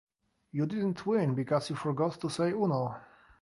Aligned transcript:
You 0.51 0.65
didn’t 0.65 1.05
win 1.05 1.35
because 1.35 1.69
you 1.69 1.75
forgot 1.75 2.19
to 2.21 2.29
say 2.31 2.53
Uno. 2.53 2.97